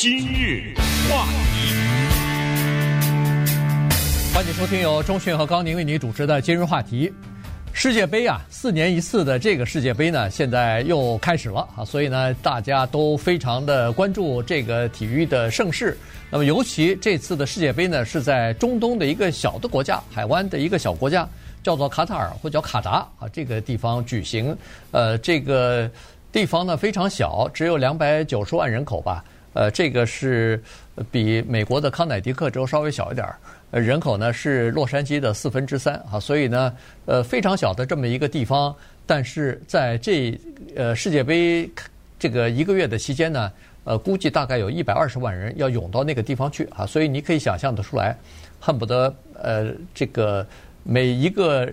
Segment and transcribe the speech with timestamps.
[0.00, 0.74] 今日
[1.10, 1.74] 话题，
[4.32, 7.08] 欢迎收听由钟迅和高宁为你主持的《今日话题》。
[7.72, 15.98] 世界杯啊，四年一次的这个世界杯呢，现在又开始了啊，所以呢，大家都非常的关注这个体育的盛事。
[16.30, 21.28] 那么，尤其这次的世界杯呢，是在中东的一个小的国家，海湾的一个小国家，
[21.60, 24.56] 叫做卡塔尔或叫卡达啊，这个地方举行。
[24.92, 25.90] 呃，这个
[26.30, 29.24] 地方呢非常小，只有两百九十万人口吧。
[29.58, 30.62] 呃，这个是
[31.10, 36.72] 比美国的康乃狄克州稍微小一点儿，人口呢是洛杉矶的四分之三啊，所以呢，
[37.06, 38.72] 呃，非常小的这么一个地方，
[39.04, 40.38] 但是在这
[40.76, 41.68] 呃世界杯
[42.20, 43.50] 这个一个月的期间呢，
[43.82, 48.16] 呃，估计大概有一百二十万人要涌到那个地方去啊，所以你可以想象得出来，
[48.60, 50.46] 恨不得呃这个
[50.84, 51.68] 每一个。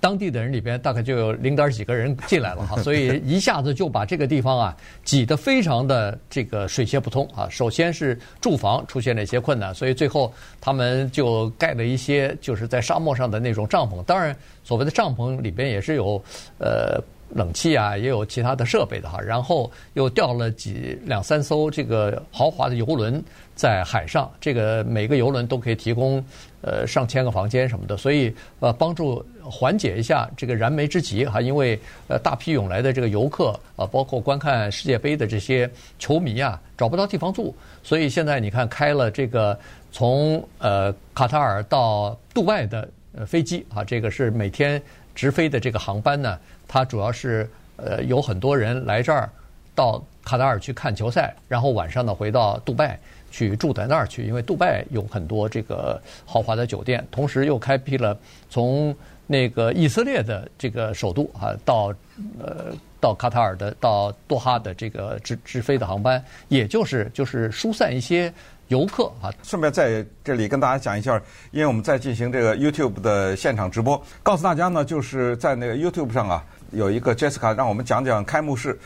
[0.00, 7.46] 当地的人里边大概就有零点几个人进来了哈， 所以一下子就把这个地方啊挤得非常的这个水泄不通啊。
[7.50, 14.02] 首先是住房出现了一些困难，所以最后他们就盖了一些就是在沙漠上的那种帐篷。
[14.04, 16.22] 当然，所谓的帐篷里边也是有
[16.58, 16.98] 呃
[17.34, 19.20] 冷气啊，也有其他的设备的哈。
[19.20, 23.22] 然后又调了几两三艘这个豪华的游轮
[23.54, 26.24] 在海上，这个每个游轮都可以提供
[26.62, 29.24] 呃上千个房间什么的，所以呃帮助。
[29.42, 39.58] 缓解一下这个燃眉之急哈，因为呃大批涌来的这个游客啊，包括观看世界杯的这些球迷啊，找不到地方住，所以现在你看开了这个
[39.90, 44.80] 从呃卡塔尔到杜拜的呃飞机啊，这个是每天
[45.14, 49.28] 直飞的这个航班呢，它主要是呃有很多人来这儿
[49.74, 52.98] 到卡塔尔去看球赛，然后晚上呢回到杜拜
[53.30, 58.94] 去住在那儿去，因为杜拜有很多这个豪华的酒店，同时又开辟了从
[59.26, 61.94] 那个以色列的这个首都啊，到
[62.38, 68.32] 呃到卡塔尔的到多哈的这个直直飞的航班，也就是就是疏散一些
[68.70, 69.30] 游客啊。
[69.44, 71.20] 顺便在这里跟大家讲一下，
[71.52, 78.76] 因为我们在进行这个 YouTube 的现场直播，告诉大家呢，就是在那个 YouTube 上啊，有一个 Jessica 让我们讲讲开幕式。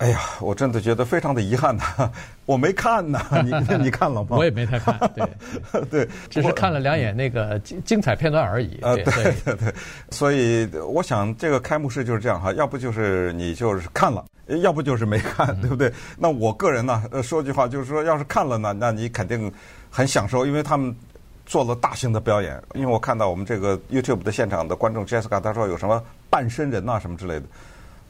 [0.00, 2.10] 哎呀，我真的觉得非常的遗憾呐，
[2.46, 3.20] 我没看呢。
[3.44, 3.52] 你
[3.84, 4.28] 你看了吗？
[4.38, 8.78] 我也没太看，对 对，只是看了两眼那个精精彩片段而已。
[8.80, 9.04] 呃，对
[9.44, 9.74] 对对，
[10.10, 14.24] 所以我想这个开幕式就是这样哈，要不就是你就是看了，
[14.62, 15.92] 要不就是没看，对不对？
[16.16, 19.52] 那我个人呢，说句话就是说，要是看了呢，那你肯定
[19.90, 20.96] 很享受，因为他们
[21.44, 22.58] 做了大型的表演。
[22.72, 27.42] 因为我看到我们这个 YouTube 的现场的观众 Jessica，他说有什么半身人呐什么之类的。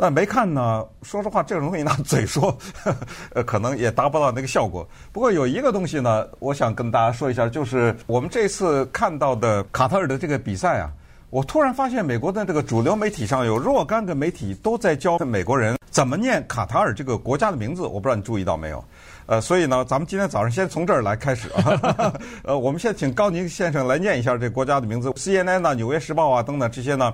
[0.03, 0.83] 那没看呢？
[1.03, 2.56] 说实话，这种东西拿 嘴说，
[3.34, 4.88] 呃，可能也达不到那个效果。
[5.12, 10.91] 不过有一个东西呢，我想跟大家说一下，就是我们这次看到的卡塔尔的这个比赛啊，
[11.28, 17.82] 我突然发现美国的这个主流媒体上有若干个媒体都在教美国人怎么念卡塔尔这个国家的名字。
[17.82, 18.82] 我不知道你注意到没有？
[19.27, 22.11] 呃，所以呢，咱们今天早上先从这儿来开始啊。
[22.44, 25.11] 呃，我们先请高宁先生来念一下这个国家的名字。
[25.11, 27.12] CNN 啊，《纽约时报》啊等等这些呢，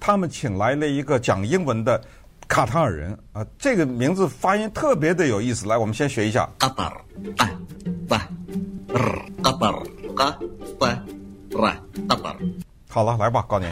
[0.00, 2.00] 他们请来了一个讲英文的。
[2.52, 5.66] 卡塔尔人啊，这个名字发音特别的有意思。
[5.66, 6.46] 来，我们先学一下。
[6.58, 6.92] 卡塔尔，
[7.38, 7.50] 哎，
[8.06, 8.18] 巴，
[9.42, 9.82] 卡塔尔，
[10.14, 10.38] 卡，
[10.78, 10.88] 巴，
[11.52, 11.74] 拉，
[12.06, 12.36] 卡塔尔。
[12.90, 13.66] 好了，来吧，高宁。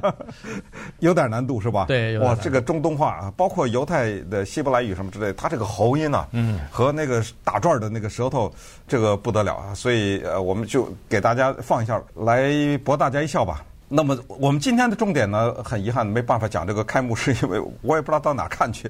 [1.00, 1.84] 有点难度是吧？
[1.88, 2.18] 对。
[2.20, 8.50] 哇，这个中东话啊，包括犹太的希伯来语什么之类的，它这个喉音呢，嗯，和那个打转的那个舌头，
[8.88, 9.74] 这个不得了啊。
[9.74, 12.50] 所以呃，我们就给大家放一下，来
[12.82, 13.62] 博大家一笑吧。
[13.92, 18.88] 那么我们今天的重点呢，很遗憾没办法讲这个开幕式，因为我也不知道到哪看去，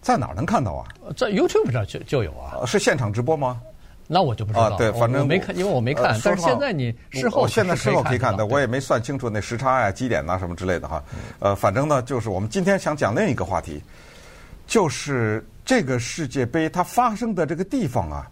[0.00, 0.86] 在哪能看到啊？
[1.16, 2.64] 在 YouTube 上就就有啊。
[2.64, 3.60] 是现场直播吗？
[4.06, 4.76] 那我就不知道了。
[4.76, 6.16] 啊，对，反正我没看，因为我没看。
[6.22, 11.02] 但是现在你事后，现在事后可以看的，我也没算清楚那时差呀、几点呐什么之类的哈。
[11.40, 13.82] 呃，反正呢，就是我们今天想讲另一个话题，
[14.64, 18.30] 就是这个世界杯它发生的这个地方啊，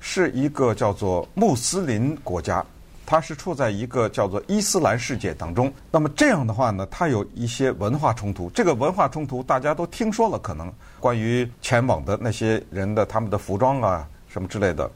[0.00, 2.66] 是一个叫做穆斯林国家。
[3.04, 8.48] 它是处在一个叫做伊斯兰世界当中，那么这样的话呢，它有一些文化冲突。
[8.50, 14.90] 这个文化冲突大家都听说了，可能关于前往的那些人的他们的服装啊什么之类的，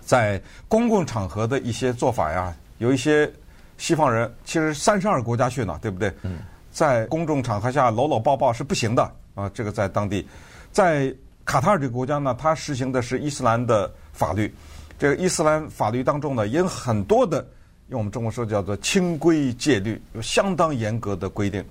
[0.00, 3.30] 在公共场合的一些做法呀，有一些
[3.76, 6.12] 西方人其实三十二国家去呢，对不对？
[6.22, 6.38] 嗯
[6.70, 9.02] 在公众场合下搂搂抱抱是不行的
[9.34, 10.24] 啊，这个在当地，
[10.70, 11.12] 在
[11.44, 14.54] 卡塔尔这个国家呢，它实行的是伊斯兰的法律。
[14.98, 17.46] 这个伊斯兰法律当中呢，也有很多的，
[17.88, 21.64] 用我们中国说叫做清规戒律，有相当严格的规定。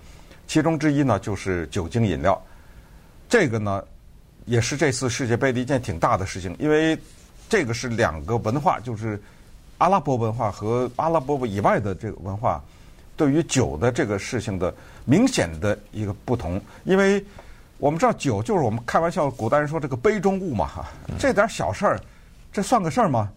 [0.47, 2.41] 其中之一呢，就是酒精饮料。
[3.27, 3.83] 这个呢，
[4.45, 6.97] 也是这次世界杯的一件挺大的事情，因为
[7.49, 9.21] 这个是两个文化，就是
[9.77, 12.63] 阿拉伯文化和阿拉伯以外的这个文化，
[13.17, 14.73] 对于酒的这个事情的
[15.03, 16.61] 明显的一个不同。
[16.85, 17.21] 因为
[17.77, 20.85] 我们知道酒就是我们开玩笑，古代人说这个杯中物嘛哈，
[21.19, 21.99] 这点小事儿，
[22.57, 23.31] 这算个事儿吗？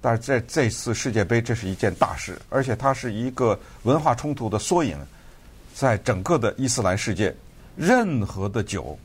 [0.00, 4.98] 但是这这次世界杯这是一件大事，而且它是一个文化冲突的缩影，
[5.76, 7.32] 在整个的伊斯兰世界，
[7.76, 8.98] 任何的酒，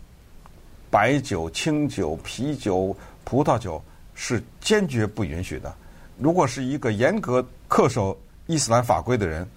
[0.90, 3.80] 白酒、清酒、啤酒、葡萄酒
[4.16, 5.72] 是坚决不允许的。
[6.18, 9.48] 如果是一个严格恪守伊斯兰法规的人，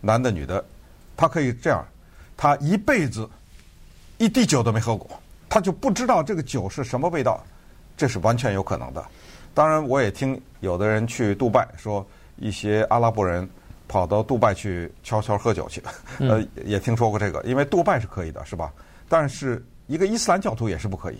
[0.00, 0.64] 男的女的，
[1.16, 1.86] 他可以这样，
[2.36, 3.30] 他一辈子。
[4.18, 5.08] 一滴酒都没喝过，
[5.48, 7.40] 他就不知道这个酒是什么味道，
[7.96, 9.04] 这是完全有可能的。
[9.52, 12.04] 当然，我也听有的人去杜拜说，
[12.36, 13.48] 一些阿拉伯人
[13.86, 15.82] 跑到杜拜去悄悄喝酒去，
[16.18, 17.42] 呃， 也听说过这个。
[17.42, 18.72] 因为杜拜是可以的，是吧？
[19.08, 21.18] 但是一个伊斯兰教徒也是不可以。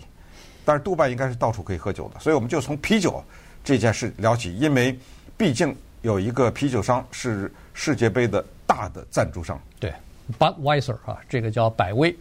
[0.65, 3.23] 但是杜拜应该是到处可以喝酒的，所以我们就从啤酒
[3.63, 4.97] 这件事聊起，因为
[5.37, 9.59] 毕竟有一个啤酒商是世界杯的大的赞助商。
[9.79, 9.93] 对。
[10.39, 12.11] Budweiser 啊，这个叫百威，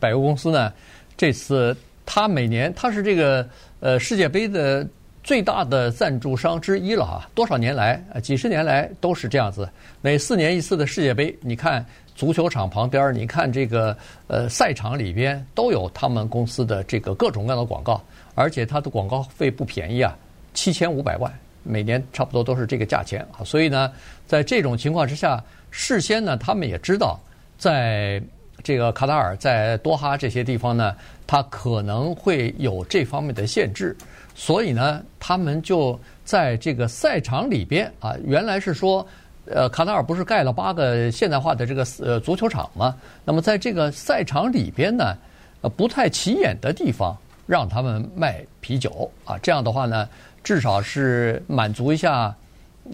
[0.00, 0.72] 百威公司呢，
[1.16, 3.48] 这次他每年他是这个
[3.80, 4.86] 呃世界杯的
[5.22, 9.68] 最大的赞助商之一了哈，多少年来啊，几十年来都是这样子。
[10.00, 11.84] 每四年一次的世界杯，你看
[12.14, 13.96] 足球场旁边，你看这个
[14.26, 18.02] 呃赛场里边都有他们公司的这个各种各样的广告，
[18.34, 20.16] 而且它的广告费不便宜啊，
[20.54, 21.32] 七千五百万
[21.62, 23.44] 每年差不多都是这个价钱啊。
[23.44, 23.92] 所以呢，
[24.26, 27.18] 在这种情况之下，事先呢他们也知道。
[27.58, 28.20] 在
[28.62, 30.94] 这个卡塔尔，在多哈这些地方呢，
[31.26, 33.96] 它可能会有这方面的限制，
[34.34, 39.06] 所以呢，他们就在这个赛场里边啊，原来是说，
[39.46, 42.94] 呃，卡塔尔不是盖了八个现代化的这个呃足球场吗？
[43.24, 45.16] 那么在这个赛场里边呢，
[45.62, 47.16] 呃，不太起眼的地方，
[47.46, 50.08] 让他们卖啤酒啊，这样的话呢，
[50.44, 52.32] 至少是满足一下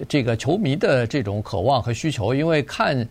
[0.09, 3.07] 这个球迷的这种渴望和需求，因为看。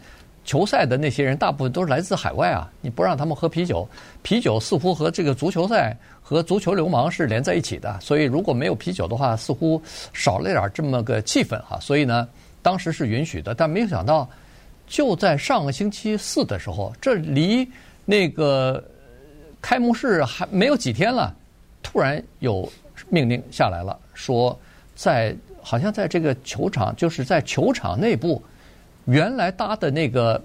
[0.47, 2.71] 球赛的那些人大部分都是来自海外啊！
[2.79, 3.85] 你不让他们喝啤酒，
[4.23, 9.79] 啤酒似乎和这个足球赛和足球流氓是连在一起的，所以如果没有啤酒的话，似乎
[10.13, 11.77] 少了点这么个气氛哈。
[11.81, 12.25] 所以呢，
[12.61, 14.27] 当时是允许的，但没有想到，
[14.87, 17.69] 就在上个星期四的时候，这离
[18.05, 18.81] 那个
[19.61, 21.35] 开幕式还没有几天了，
[21.83, 22.71] 突然有
[23.09, 24.57] 命令下来了，说
[24.95, 28.41] 在好像在这个球场，就是在球场内部。
[29.07, 30.41] 原来搭的那个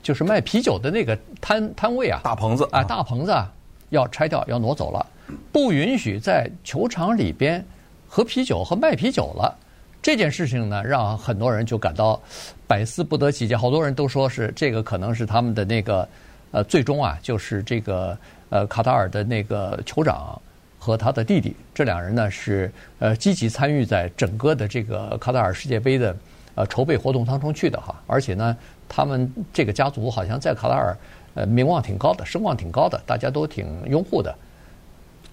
[0.00, 3.52] 就是卖啤酒的那个摊摊位啊，大棚子啊，大棚子啊，
[3.90, 5.04] 要拆掉，要挪走了，
[5.50, 7.64] 不允许在球场里边
[8.08, 9.52] 喝啤酒和卖啤酒了。
[10.00, 12.20] 这件事情呢，让很多人就感到
[12.64, 13.56] 百思不得其解。
[13.56, 16.08] 好多人都说是这个可能是他们的那个
[16.52, 18.16] 呃，最终啊，就是这个
[18.50, 20.40] 呃，卡塔尔的那个酋长
[20.78, 22.70] 和他的弟弟这两人呢是
[23.00, 26.16] 呃积极参与在整个的这个卡塔尔世界杯的。
[26.56, 28.56] 呃，筹备活动当中去的哈，而且呢，
[28.88, 30.96] 他们这个家族好像在卡塔尔，
[31.34, 34.34] 呃，名望挺高的，声望挺高的，大家都挺拥护的。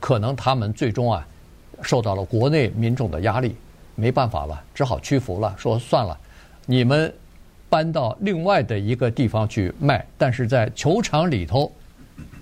[0.02, 1.26] 可能他们最终啊，
[1.82, 3.56] 受到了国内民众的压力，
[3.96, 6.16] 没办法了，只好屈服了，说算了，
[6.66, 7.12] 你们
[7.70, 11.72] 搬到另外的一个地方去卖，但是在球场里头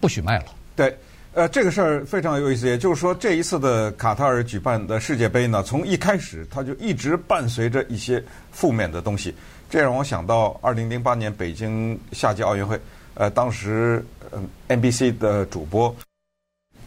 [0.01, 0.45] 不许卖了。
[0.75, 0.97] 对。
[1.33, 9.33] 呃，这个事儿非常有意思，也就是说，这一次的卡塔尔举办的世界杯呢，从一开始它就一直伴随着一些负面的东西。
[9.69, 12.77] 这让我想到二零零八年北京夏季奥运会，
[13.13, 15.95] 呃，当时呃 NBC 的主播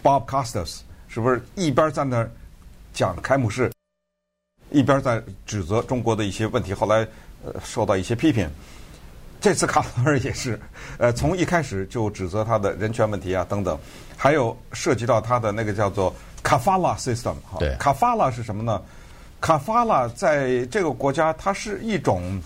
[0.03, 2.31] Bob Costas 是不是一边在那儿
[2.93, 3.73] 讲开幕式，
[4.71, 7.09] 一边在指责中国的一些问题，后来
[7.47, 8.47] 呃受到一些批评。
[9.45, 10.59] 这次卡塔尔也是，
[10.97, 13.79] 呃，从一开始就指责他的人权问题啊等等，
[14.17, 17.59] 还有涉及到他的那个叫做卡法拉 system 哈。
[17.59, 17.77] 对。
[17.79, 18.81] 卡法拉是什么呢？
[19.43, 22.41] 卡法拉在这个国家，它是一种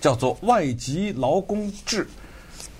[0.00, 2.06] 叫做外籍劳工制，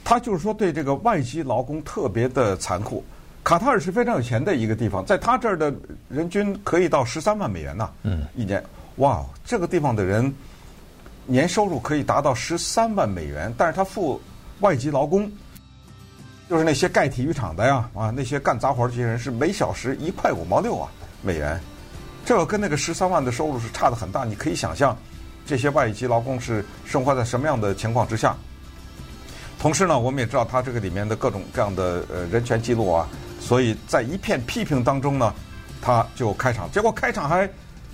[0.05, 3.05] 它就是说对这个外籍劳工特别的残酷。
[3.43, 5.75] 卡塔尔是非常有钱的一个地方，在他这儿的
[6.09, 8.63] 人均可以到十三万美元呐，嗯，一年。
[8.99, 10.33] 哇，这个地方的人。
[11.27, 14.21] 年收入可以达到十三万美元，但是他付
[14.61, 15.31] 外籍劳工，
[16.49, 20.89] 就是那些盖体育场的呀，啊，那些干杂活这些人是每小时一块五毛六啊
[21.23, 21.59] 美元，
[22.25, 24.25] 这个跟那个十三万的收入是差的很大。
[24.25, 24.97] 你可以想象，
[25.47, 28.37] 这些外籍劳工是生活在什么样的情况之下。
[29.59, 33.09] 同时呢，我们也知道他这个里面的各种各样的呃人权记录啊，
[33.41, 35.33] 所以在一片批评当中呢，
[35.81, 37.49] 他就开场，结果开场还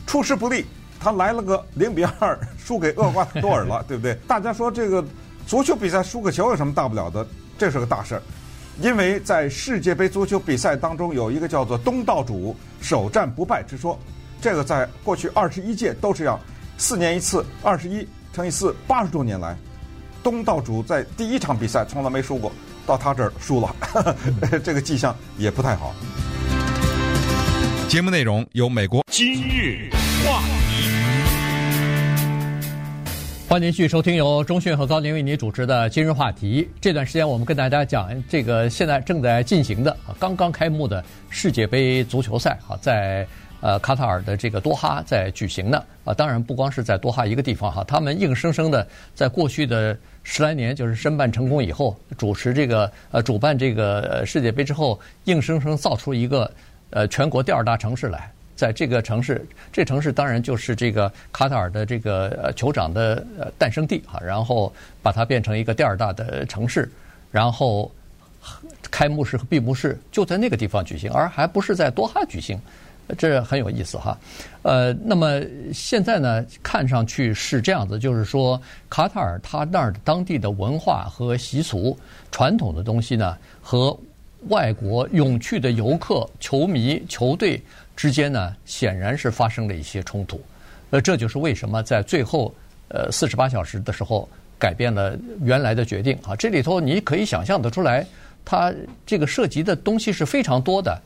[0.07, 0.67] 出师不利。
[1.01, 4.15] 他来了个零比二， 输给厄瓜多尔了， 对不对？
[4.29, 5.05] 大家说这个
[5.47, 7.27] 足球比赛输个球有什么大不了的？
[7.59, 8.23] 这是个大事儿，
[8.81, 13.99] 因为在世界杯足球比赛当中有一个叫做东道主首战不败之说，
[14.41, 16.39] 这个在过去二十一届都是要，
[16.79, 19.57] 四年一次，二十一乘以四，八十多年来，
[20.23, 22.51] 东道主在第一场比赛从来没输过，
[22.87, 23.75] 到他这儿输了，
[24.65, 25.95] 这个迹象也不太好。
[27.89, 29.91] 节目内容由美国今日
[30.25, 30.60] 话题，
[33.51, 36.69] 欢迎继续收听由中讯和高宁为你主持的今日话题。
[36.81, 43.27] 这段时间我们跟大家讲这个现在正在进行的，刚刚开幕的世界杯足球赛啊，在。
[43.61, 56.51] 呃，卡塔尔的这个多哈在举行呢，啊，当然不光是在多哈一个地方哈，他们硬生生的在过去的十来年，就是申办成功以后，主持这个呃主办这个世界杯之后，硬生生造出一个
[56.89, 63.27] 呃全国第二大城市来，在这个城市，这城市当然就是这个卡塔尔的这个酋长的
[63.57, 66.87] 诞生地啊，然后把它变成一个第二大的城市，
[67.31, 67.91] 然后
[68.91, 72.61] 开幕式和闭幕式就在那个地方举行，而还不是在多哈举行。
[73.19, 74.17] 这很有意思哈，
[74.63, 75.41] 呃，那么
[75.73, 81.99] 现在呢，看上去是这样子，就是说，卡塔尔它那儿当地的文化和习俗、
[82.31, 83.99] 传统的东西呢，和
[84.49, 87.61] 外国涌去的游客、球迷、球队
[87.95, 90.41] 之间呢，显然是发生了一些冲突。
[90.91, 92.53] 呃，这就是为什么在最后
[92.89, 94.29] 呃四十八小时的时候
[94.59, 96.35] 改变了原来的决定啊。
[96.35, 98.05] 这里头你可以想象得出来，
[98.45, 98.73] 它
[99.05, 101.01] 这个涉及的东西是非常多的。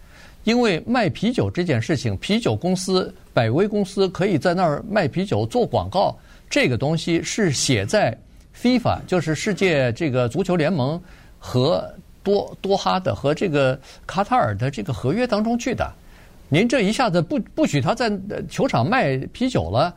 [0.44, 6.14] 因为卖啤酒这件事情，啤酒公司百威公司可以在那儿卖啤酒做广告，
[6.50, 8.14] 这个东西是写在
[8.54, 11.00] FIFA，就是世界这个足球联盟
[11.38, 11.90] 和
[12.24, 15.88] 多多哈的和这个卡塔尔的这个合约当中去的。
[16.48, 18.10] 您这一下子不不许他在
[18.50, 19.94] 球场卖啤酒了，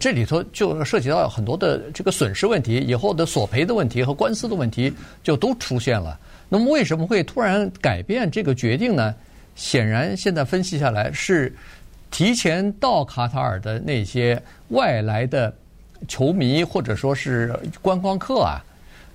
[0.00, 6.18] 这里头就涉及到很多的这个损失问题，以后的索赔的问题和官司的问题就都出现了。
[6.48, 9.14] 那么为什么会突然改变这个决定呢？
[9.54, 11.54] 显然，现在分析下来是
[12.10, 15.54] 提前到卡塔尔的那些外来的
[16.08, 18.62] 球迷或者说是观光客啊，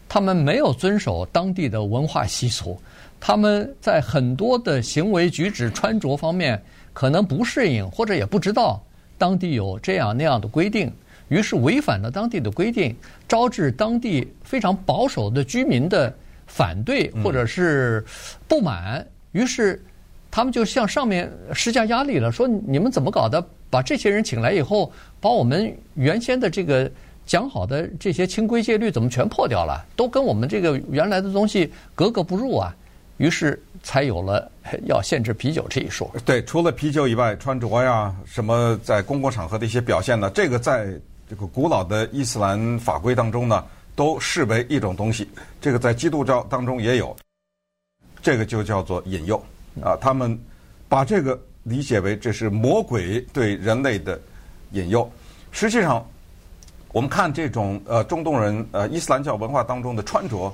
[0.09, 2.77] 他们没有遵守当地的文化习俗，
[3.19, 6.61] 他们在很多的行为举止、穿着方面
[6.91, 8.83] 可能不适应，或者也不知道
[9.17, 10.91] 当地有这样那样的规定，
[11.27, 12.93] 于是违反了当地的规定，
[13.27, 16.13] 招致当地非常保守的居民的
[16.47, 18.03] 反对或者是
[18.47, 19.81] 不满，于是。
[20.31, 23.43] 他们就向上面施加压力了，说你们怎么搞的？
[23.67, 26.89] 把这些人请来以后，把我们原先的这个
[27.29, 29.86] 讲好的这些清规戒律怎么全破掉了？
[29.95, 32.75] 都跟我们这个原来的东西格格不入啊！
[33.17, 34.51] 于是才有了
[34.89, 36.09] 要限制啤酒这一说。
[36.25, 40.27] 对，除了啤酒以外，穿着呀，什么在公共场合的一些表现呢？
[40.31, 40.88] 这个在
[41.29, 43.63] 这个古老的伊斯兰法规当中呢，
[43.95, 45.29] 都视为一种东西。
[45.62, 47.15] 这个在基督教当中也有，
[48.24, 49.38] 这个就叫做引诱。
[49.83, 50.36] 啊，他们
[50.88, 54.19] 把这个理解为这是魔鬼对人类的
[54.71, 55.07] 引诱。
[55.51, 56.03] 实际上，
[56.91, 60.51] 我们看这种呃中东人呃伊斯兰教文化当中的穿着，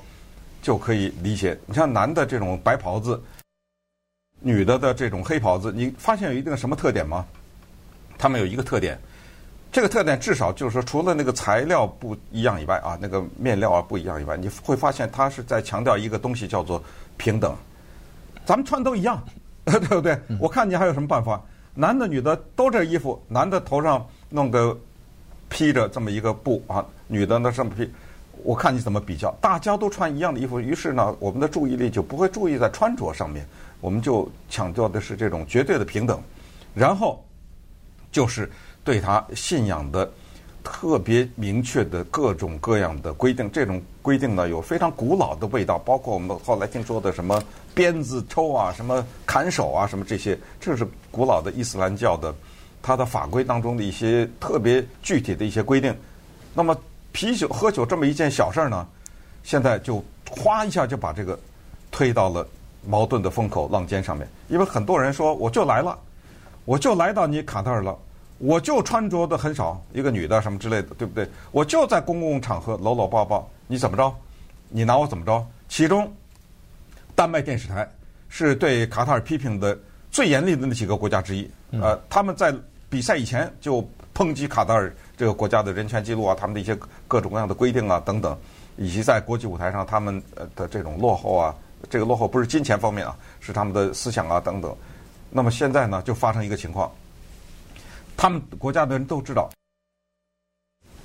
[0.61, 1.57] 就可以理解。
[1.65, 3.21] 你像男的这种白袍子，
[4.41, 7.25] 女的的这种黑袍子，你发现有一定什么特点吗？
[8.17, 8.99] 他们有一个特点，
[9.71, 16.83] 这个特点至少就是说，除了那个材料不一样以外啊，那个面料啊不一样以外，你会发现他是在强调一个东西叫做
[17.17, 17.55] 平等。
[18.45, 19.23] 咱们穿都一样，
[19.65, 20.19] 对不对？
[20.39, 21.41] 我看你还有什么办法？
[21.73, 24.77] 男的女的都这衣服，男的头上弄个
[25.49, 27.89] 披着这么一个布啊，女的呢这么披，
[28.43, 29.31] 我看你怎么比较？
[29.41, 33.45] 大家都穿一样的衣服，于是呢，我们的注意力就不会注意在穿着上面，
[33.81, 36.21] 我们就强调的是这种绝对的平等，
[36.73, 37.23] 然后
[38.11, 38.51] 就是
[38.83, 40.09] 对他信仰的。
[40.67, 47.39] 特别明确的各种各样的规定，这种规定呢有非常古老的味道，包括我们后来听说的什么
[47.75, 52.33] 鞭子抽啊、什么砍手啊、什么这些，这是古老的伊斯兰教的
[52.85, 55.95] 它的法规当中的一些特别具体的一些规定。
[56.53, 56.77] 那么
[57.11, 58.87] 啤酒喝酒这么一件小事儿呢，
[59.43, 61.39] 现在就哗一下就把这个
[61.89, 62.47] 推到了
[62.85, 65.97] 矛盾的风口浪尖上面，因为很多人说我就来了，
[66.63, 67.97] 我就来到你卡塔尔了。
[68.37, 71.27] 我就穿着的很少，一个女的什么之类的，对不对？
[71.51, 74.13] 我就在公共场合搂搂抱抱，你怎么着？
[74.67, 75.43] 你拿我怎么着？
[75.69, 76.13] 其中，
[77.15, 77.89] 丹麦电视台
[78.27, 79.75] 是对卡塔尔批评的
[80.11, 81.49] 最严厉的那几个国家之一。
[81.81, 82.53] 呃，他们在
[82.89, 86.77] 比赛以前就抨击卡塔尔这个国家的人权记录啊，他们的一些
[87.07, 88.37] 各种各样的规定啊等等，
[88.77, 90.21] 以及在国际舞台上他们
[90.55, 91.55] 的这种落后啊，
[91.89, 94.75] 这个落后不是金钱方面啊，是他们的思想啊等等。
[95.29, 96.91] 那么现在呢，就发生一个情况。
[98.15, 99.49] 他们国家的人都知道，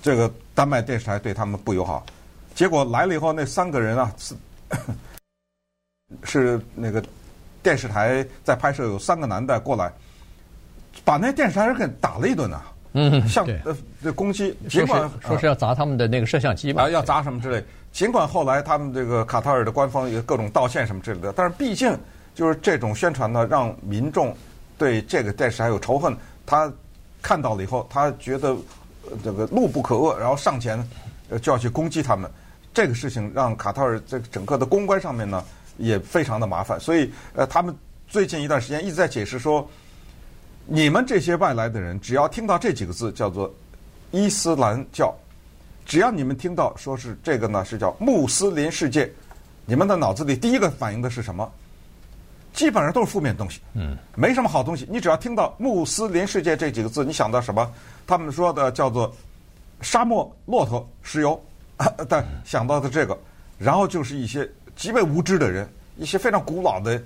[0.01, 2.07] 这个丹麦电视台对他们不友好。
[2.55, 4.35] 结果来了以后，那三个人啊是
[6.23, 7.03] 是那个
[7.63, 9.93] 电视台在拍摄，有三个男的过来，
[11.05, 12.63] 把那电视台人给打了一顿啊。
[12.93, 17.65] 嗯，像呃这攻击，尽管说是要砸他们的那个摄像机吧，啊，要砸什么之类。
[17.93, 21.97] 尽管后来他们这个卡塔尔的官方也各种道歉什么之类的，但是毕竟
[22.35, 24.37] 就是这种宣传呢，让民众
[24.77, 26.17] 对这个电视台有仇恨。
[26.45, 26.73] 他
[27.23, 28.57] 看到了以后，他觉得
[29.23, 30.85] 这个怒不可遏，然后上前
[31.41, 32.29] 就要去攻击他们。
[32.75, 35.45] 这个事情让卡塔尔这整个的公关上面呢
[35.77, 36.79] 也非常的麻烦。
[36.81, 37.73] 所以呃，他们
[38.09, 39.69] 最近一段时间一直在解释说，
[40.73, 43.53] 你们这些外来的人，只要听到这几个字叫做
[44.13, 45.13] 伊斯兰教。
[45.85, 49.11] 只要你们听到说是这个呢，是叫穆斯林世界，
[49.67, 51.51] 你们的脑子里第一个反应的是什么？
[52.53, 54.87] 基本上都是负面东西，嗯，没什么好东西。
[54.89, 57.69] 你只要听到穆斯林世界这几个字，你想到什么？
[58.07, 59.13] 他们说的叫做
[59.81, 61.43] 沙漠、骆驼、石油，
[62.09, 63.19] 但想到的这个，
[63.59, 67.03] 然后就是一些极为无知的人，一些非常古老的、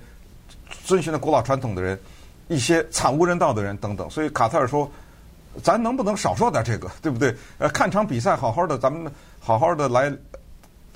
[0.83, 1.99] 遵循的古老传统的人，
[2.47, 4.09] 一些惨无人道的人等等。
[4.09, 4.89] 所以卡塔尔说。
[5.63, 7.33] 咱能不能少说点这个，对不对？
[7.59, 9.09] 呃，看场比赛，好好的，咱们
[9.39, 10.11] 好好的来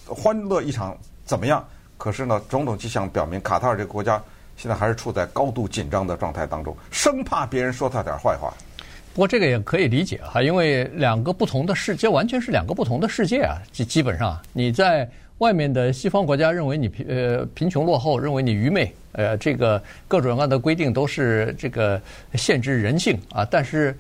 [0.06, 1.66] 欢乐一场，怎么样？
[1.98, 4.22] 可是呢，种种迹象表明，卡塔尔这个国家
[4.58, 8.54] 现在还是处在高度紧张的状态当中，生怕别人说他点坏话。
[9.14, 13.56] 不过这个也可以理解哈，因为两个不同的世界，完全是两个不同的世界啊。
[13.72, 15.10] 基基本上，你在
[15.40, 22.02] 外面的西方国家认为你贫呃贫穷落后，认为你愚昧，呃，这个各种各样的规定都是这个
[22.36, 23.94] 限制人性啊，但是。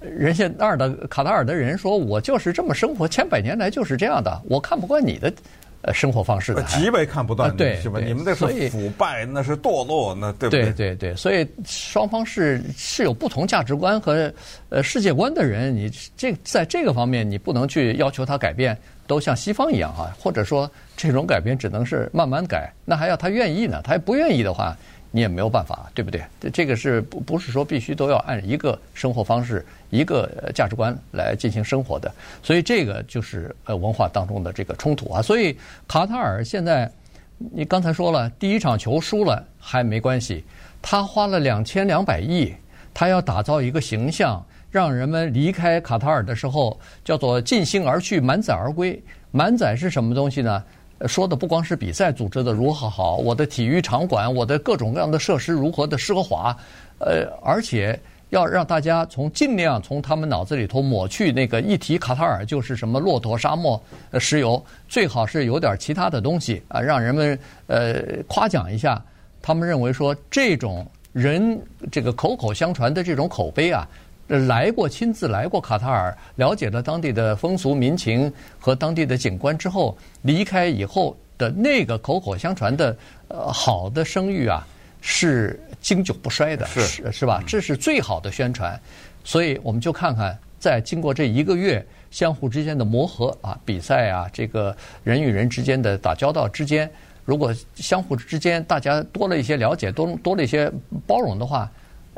[0.00, 4.40] 人家那儿的卡塔尔的人说：“我就是这么生活，千百年来就是这样的。
[4.46, 5.32] 我看不惯你的
[5.80, 7.56] 呃生活方式的，极为看不惯。
[7.56, 7.98] 对，是吧？
[7.98, 10.64] 你们那是腐败，那是堕落，那对不对？
[10.64, 14.30] 对对对，所以双方是是有不同价值观和
[14.68, 15.74] 呃世界观的人。
[15.74, 22.72] 你这在这个方面，你不能去要求他改变，都像西方一样啊，或者说这种改变只能是慢慢改。
[22.84, 23.80] 那还要他愿意呢？
[23.82, 24.76] 他不愿意的话。”
[25.12, 26.20] 你也没有办法，对不对？
[26.52, 32.12] 这个是不不是说必须都要按一个生活方式、一个价值观来进行生活的？
[32.42, 35.22] 所以这个就是呃文化当中的这个冲突啊。
[35.22, 35.56] 所以
[35.88, 36.90] 卡塔尔现在，
[37.38, 40.44] 你刚才说了，第一场球输了还没关系，
[40.82, 42.52] 他花了两千两百亿，
[42.92, 49.00] 他要打造一个形象，让人们离开卡塔尔的时候叫做尽兴而去，满载而归。
[49.30, 50.62] 满载是什么东西呢？
[51.06, 56.56] 说的不光是比赛组织的如何好，我的体育场馆，我的各种各样的设施如何的奢华，
[56.98, 58.00] 呃，而且
[58.30, 63.78] 要让大家从尽量从他们脑子里头抹去那个一提卡塔尔就是什么骆驼沙漠、
[64.18, 69.02] 石油，最好是有点其他的东西啊，让人们呃夸奖一下。
[69.42, 71.60] 他们认为说这种人
[71.92, 73.86] 这个口口相传的这种口碑啊。
[74.28, 82.96] 来过，亲自来过卡塔尔，了解了当地的风俗民情和当地的景观之后，离开以后的那个口口相传的
[83.28, 84.66] 呃好的声誉啊，
[85.00, 87.40] 是经久不衰的，是是吧？
[87.46, 88.78] 这是最好的宣传。
[89.22, 96.90] 所以我们就看看，在经过这一个月相互之间的磨合啊，比赛啊，这个人与人之间的打交道之间，
[97.24, 100.68] 如果相互之间大家多了一些了解，多多了一些
[101.06, 101.70] 包容的话。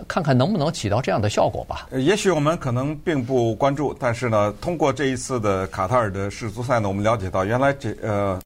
[0.06, 1.88] 看看能不能起到这样的效果吧。
[1.92, 8.40] 也许我们可能并不关注，但是呢，通过这一次的卡塔尔的世足赛呢，我们了解到，原来这呃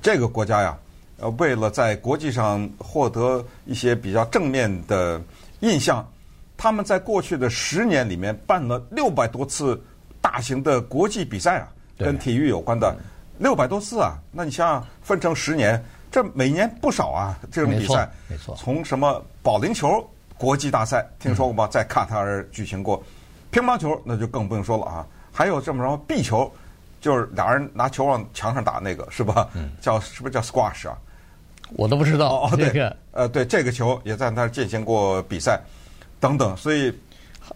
[0.00, 0.78] 这个国家呀，
[1.18, 5.20] 呃，为了在国际上获得一些比较正面的
[5.60, 6.06] 印象，
[6.56, 9.82] 他们在过去的十年里面办了六百多次
[10.20, 12.96] 大型的国际比赛啊，跟体育有关的
[13.38, 14.18] 六百多次啊。
[14.30, 20.08] 那你想想，分成十年，这每年不少啊，这种比赛，没错，从什么保龄球。
[20.40, 21.68] 国际大赛听说过吧？
[21.70, 23.02] 在卡塔尔举行过，
[23.50, 25.06] 乒乓球那就更不用说了啊。
[25.30, 26.50] 还有这么着壁球，
[26.98, 29.50] 就是俩人拿球往墙上打那个是吧？
[29.82, 30.96] 叫是不是叫 squash 啊？
[31.74, 32.44] 我都不知道。
[32.44, 35.60] 哦，对，呃，对，这个球也在那儿进行过比赛，
[36.18, 36.56] 等等。
[36.56, 36.90] 所以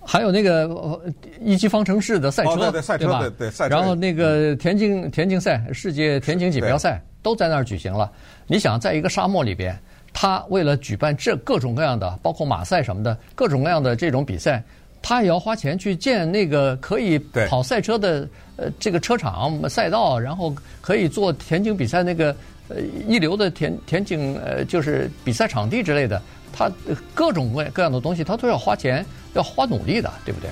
[0.05, 1.01] 还有那个
[1.41, 3.75] 一级方程式的赛车，对对，赛车对对赛车。
[3.75, 8.13] 然后那个田径田径赛，世界田径锦标赛都在那儿举行了。
[8.47, 9.75] 你想，在一个沙漠里边。
[10.15, 14.63] 他为了举办这各种各样的，包括马赛什么的各种各样的这种比赛，
[15.03, 22.35] 他也要花钱去建那个可以跑赛车的呃这个车场赛道，然后可以做田径比赛那个
[22.69, 22.77] 呃
[23.09, 26.23] 一流的田田径呃就是比赛场地之类的，
[26.53, 26.71] 他
[27.13, 30.49] 各种各各样的东西他都要花钱要花努力的，对不对？